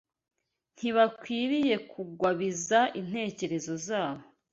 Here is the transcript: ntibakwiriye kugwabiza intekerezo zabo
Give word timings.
ntibakwiriye 0.75 1.75
kugwabiza 1.91 2.79
intekerezo 2.99 3.73
zabo 3.87 4.23